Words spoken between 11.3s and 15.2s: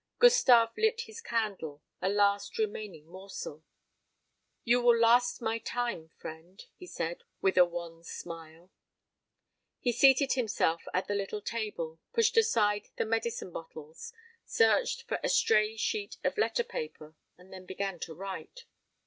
table, pushed aside the medicine bottles, searched for